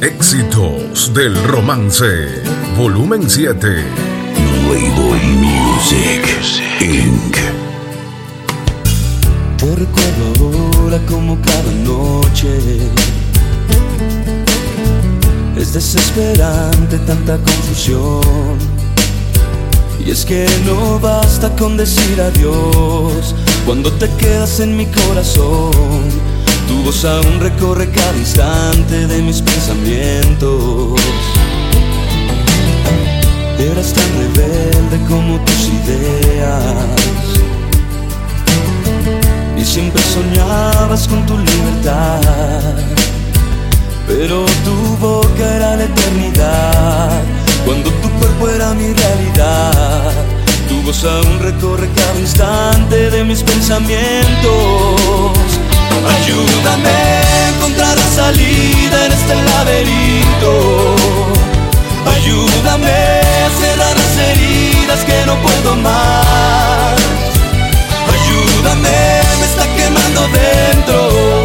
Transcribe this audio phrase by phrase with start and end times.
[0.00, 2.06] Éxitos del romance,
[2.76, 3.84] volumen 7.
[4.68, 6.24] Label Music
[6.80, 7.36] Inc.
[9.56, 12.48] Te recuerdo ahora como cada noche.
[15.56, 18.56] Es desesperante tanta confusión.
[19.98, 23.34] Y es que no basta con decir adiós
[23.66, 26.37] cuando te quedas en mi corazón.
[26.68, 31.00] Tu voz aún recorre cada instante de mis pensamientos.
[33.58, 36.84] Eras tan rebelde como tus ideas.
[39.56, 42.74] Y siempre soñabas con tu libertad.
[44.06, 47.22] Pero tu boca era la eternidad.
[47.64, 50.12] Cuando tu cuerpo era mi realidad.
[50.68, 55.57] Tu voz aún recorre cada instante de mis pensamientos.
[56.06, 60.94] Ayúdame a encontrar salida en este laberinto.
[62.16, 62.90] Ayúdame
[63.46, 66.96] a cerrar las heridas que no puedo más.
[68.14, 68.98] Ayúdame,
[69.40, 71.37] me está quemando dentro.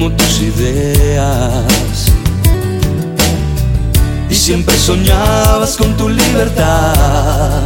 [0.00, 2.06] Como tus ideas.
[4.30, 7.60] Y siempre soñabas con tu libertad.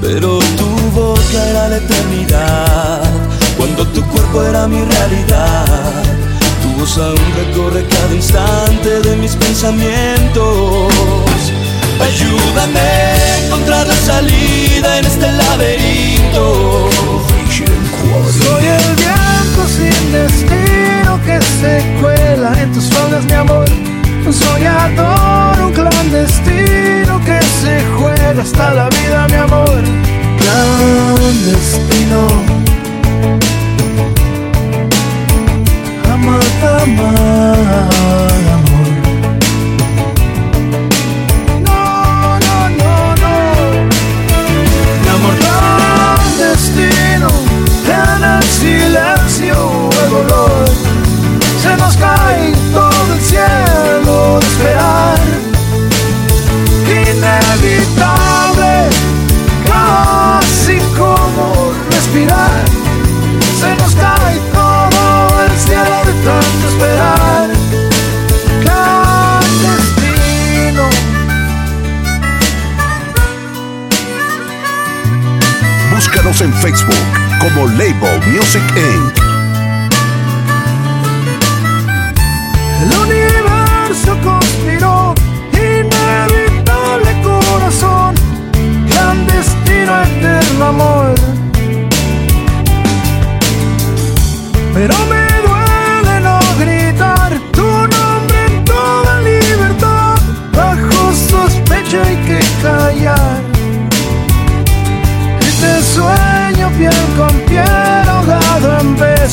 [0.00, 3.02] Pero tu boca era la eternidad.
[3.56, 5.92] Cuando tu cuerpo era mi realidad.
[6.60, 10.92] Tu voz aún recorre cada instante de mis pensamientos.
[12.00, 16.91] Ayúdame a encontrar la salida en este laberinto.
[21.60, 23.68] Se cuela en tus faldas, mi amor.
[24.26, 29.82] Un soñador, un clandestino que se juega hasta la vida, mi amor.
[30.42, 32.20] Clandestino.
[36.12, 36.42] Amar,
[36.82, 38.31] amar,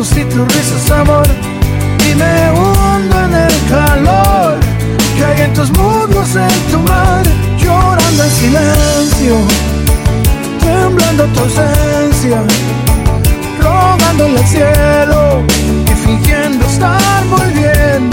[0.00, 1.26] besos y tus risas amor
[2.10, 4.58] y me hundo en el calor
[5.16, 7.22] que hay en tus muslos en tu mar
[7.58, 9.36] llorando en silencio
[10.60, 12.42] temblando tu ausencia
[13.60, 15.42] rogándole al cielo
[15.86, 18.10] y fingiendo estar muy bien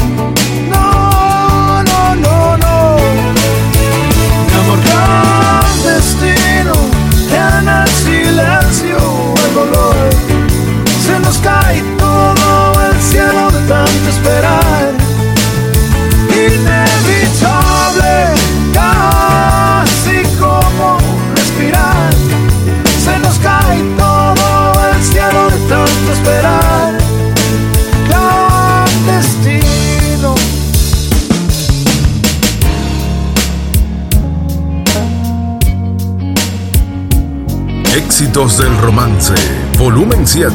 [38.20, 39.36] Éxitos del romance,
[39.78, 40.52] volumen 7.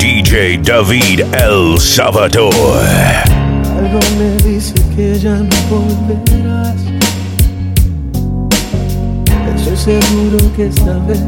[0.00, 2.52] DJ David El Salvador.
[3.78, 6.74] Algo me dice que ya no volverás.
[9.54, 11.20] Estoy seguro que esta vez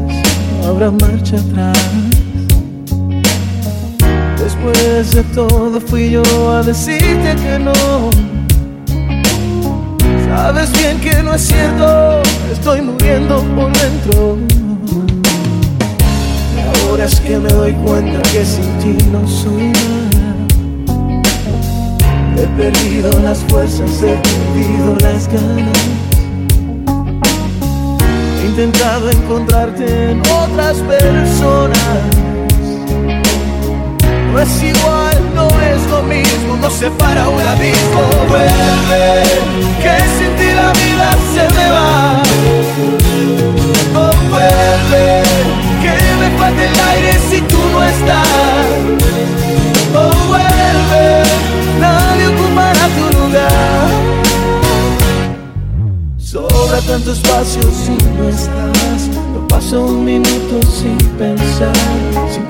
[0.59, 1.77] no habrá marcha atrás.
[4.37, 8.09] Después de todo fui yo a decirte que no.
[10.27, 12.21] Sabes bien que no es cierto,
[12.51, 14.54] estoy muriendo por dentro.
[17.25, 20.35] Que me doy cuenta que sin ti no soy nada.
[22.37, 25.77] He perdido las fuerzas, he perdido las ganas.
[28.41, 32.24] He intentado encontrarte en otras personas.
[34.35, 38.01] No es igual, no es lo mismo, no separa un abismo.
[38.27, 39.23] Vuelve,
[39.81, 42.21] que sin ti la vida se me va.
[43.95, 45.23] Oh, vuelve,
[45.81, 48.67] que me falta el aire si tú no estás.
[49.95, 51.23] Oh, vuelve,
[51.79, 53.87] nadie ocupará tu lugar.
[56.17, 59.07] Sobra tanto espacio si no estás.
[59.33, 61.71] No paso un minuto sin pensar.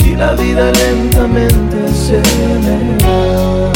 [0.06, 2.18] Ti la vida lentamente se
[2.64, 3.72] me va.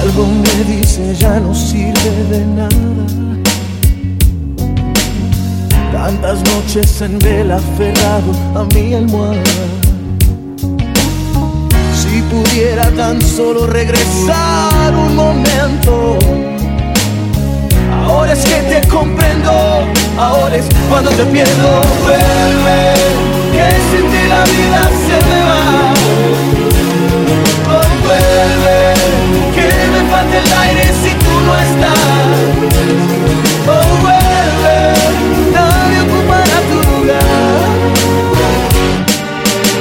[0.00, 2.94] Algo me dice ya no sirve de nada.
[5.92, 9.64] Tantas noches en vela aferrado a mi almohada.
[12.00, 16.18] Si pudiera tan solo regresar un momento.
[18.06, 19.50] Ahora es que te comprendo,
[20.16, 21.70] ahora es cuando te pierdo.
[22.04, 23.15] Vuelve,
[24.36, 25.62] la vida se me va.
[27.74, 28.78] Oh, vuelve,
[29.54, 32.00] que me falta el aire si tú no estás.
[33.74, 34.78] Oh, vuelve,
[35.56, 37.68] nadie ocupará tu lugar.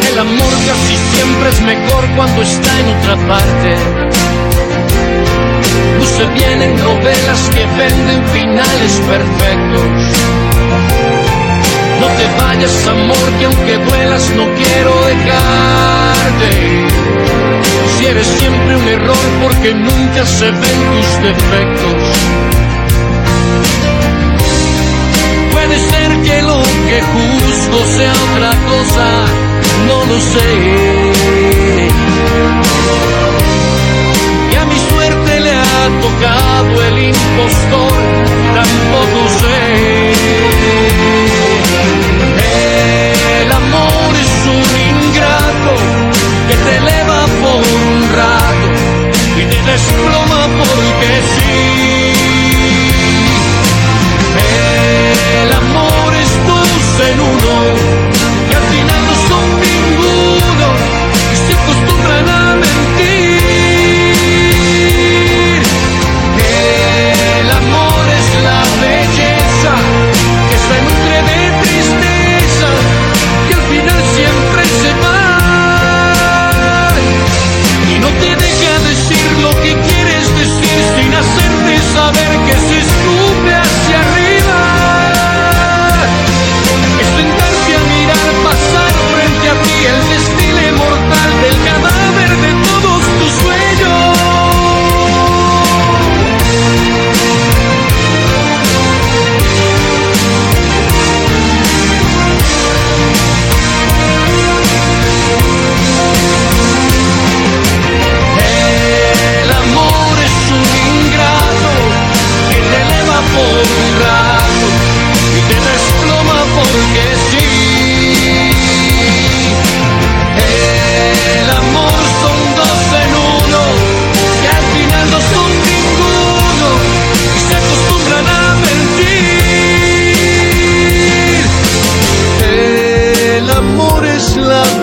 [0.10, 3.70] El amor casi siempre es mejor cuando está en otra parte.
[6.00, 11.05] No se vienen novelas que venden finales perfectos.
[12.02, 16.52] No te vayas, amor, que aunque duelas no quiero dejarte.
[17.98, 22.02] Si eres siempre un error porque nunca se ven tus defectos.
[25.52, 29.08] Puede ser que lo que juzgo sea otra cosa,
[29.88, 30.50] no lo sé.
[34.52, 37.98] Y a mi suerte le ha tocado el impostor,
[38.54, 40.45] tampoco sé.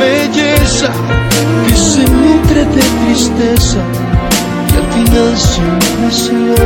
[0.02, 0.90] Belleza
[1.66, 3.80] que se nutre de tristeza
[4.68, 6.64] y al final siempre se va.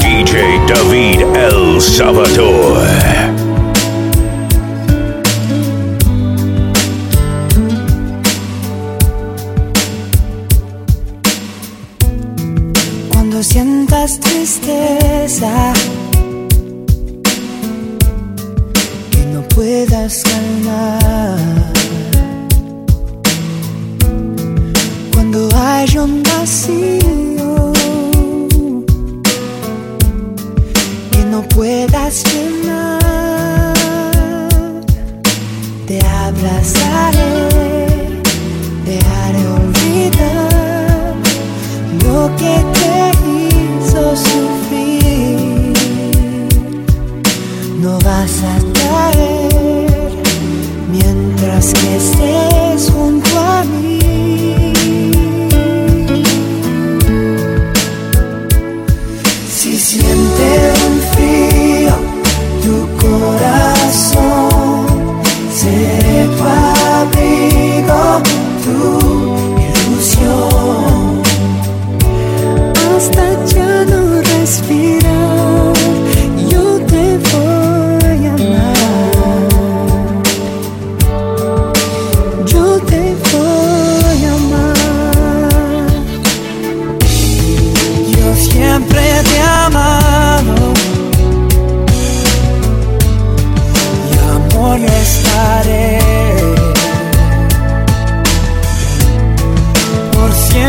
[0.00, 0.34] DJ
[0.68, 2.65] David El Salvador.
[25.94, 27.72] Un vacío
[31.10, 33.05] que no puedas llenar,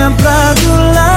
[0.07, 1.16] I'm proud tu lado.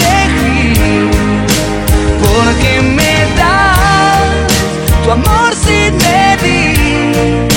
[5.11, 7.47] amor sin medir.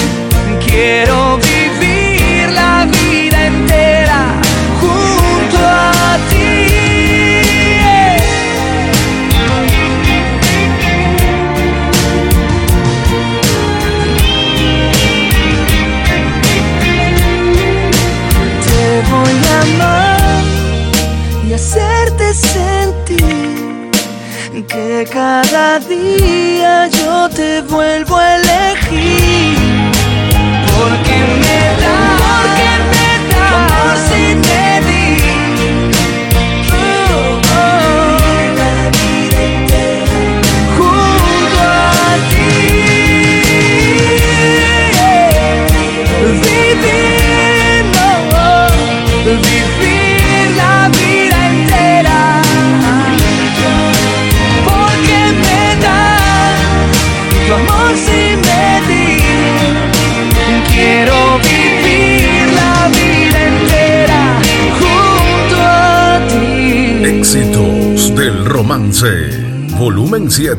[0.67, 1.54] Quiero vivir.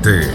[0.05, 0.34] Aguascalientes.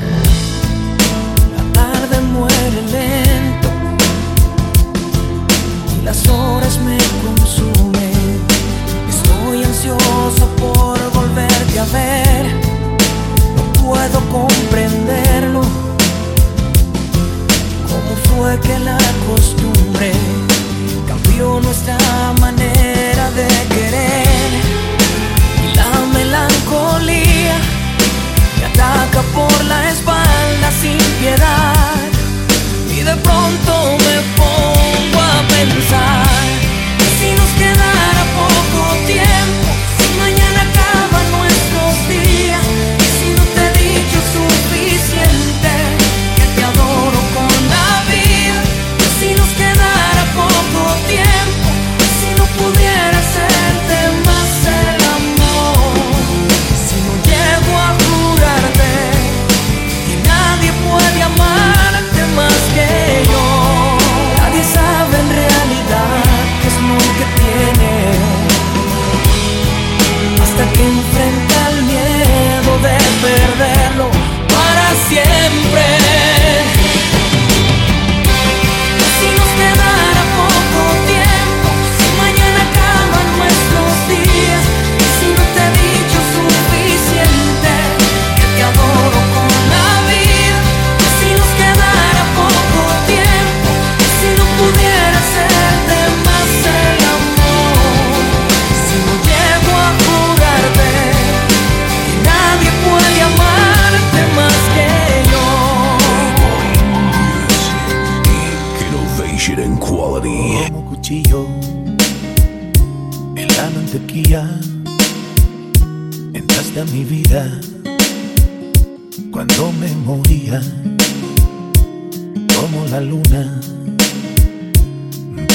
[122.70, 123.60] como la luna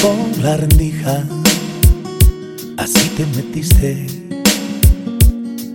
[0.02, 1.24] por la rendija.
[2.76, 4.06] Así te metiste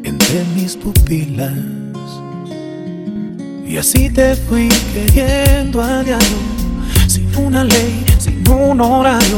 [0.03, 1.53] entre mis pupilas.
[3.67, 6.37] Y así te fui queriendo a diario,
[7.07, 9.37] sin una ley, sin un horario.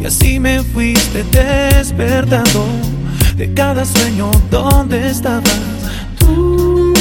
[0.00, 2.85] Y así me fuiste despertando
[3.36, 5.60] de cada sueño donde estabas
[6.18, 6.92] tú.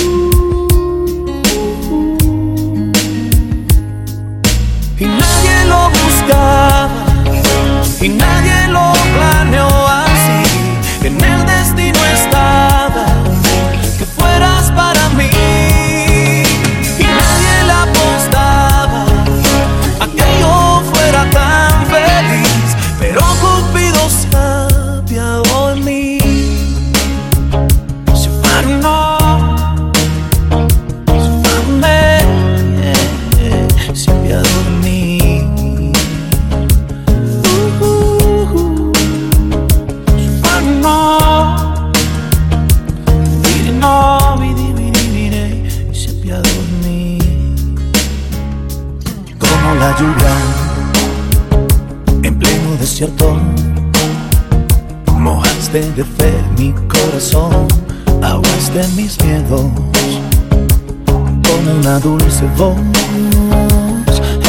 [4.97, 6.89] Y nadie lo buscaba,
[8.01, 8.64] y nadie
[52.95, 53.35] desierto,
[55.19, 57.67] mojaste de fe mi corazón,
[58.23, 59.65] aguaste mis miedos
[61.05, 62.77] con una dulce voz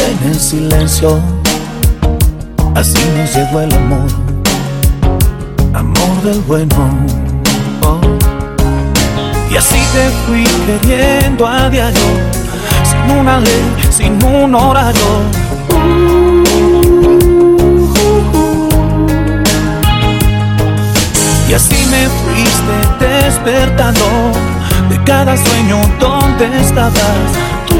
[0.06, 1.18] en el silencio.
[2.76, 4.10] Así nos llegó el amor,
[5.74, 6.88] amor del bueno.
[9.50, 10.44] Y así te fui
[10.86, 12.00] queriendo a diario,
[12.84, 15.45] sin una ley, sin un horario
[25.06, 27.75] cada sueño donde estabas.